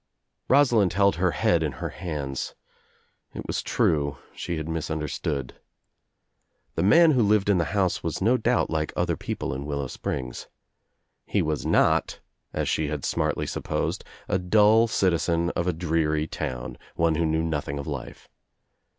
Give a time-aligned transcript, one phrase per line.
[0.49, 2.55] Rosalind held her head in her bands.
[3.35, 5.59] It was true she had misunderstood.
[6.73, 9.85] The man who lived in the house was no doubt like other people in Willow
[9.85, 10.47] Springs.
[11.27, 12.19] He was not,
[12.51, 17.43] as she had smartly supposed, a dull citizen of a dreary town, one who knew
[17.43, 18.27] nothing of life.